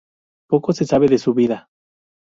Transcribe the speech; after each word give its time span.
Poco 0.49 0.73
se 0.73 0.85
sabe 0.85 1.07
de 1.07 1.19
su 1.19 1.35
vida. 1.35 1.69